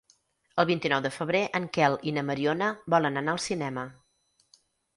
[0.61, 3.87] El vint-i-nou de febrer en Quel i na Mariona volen anar al cinema.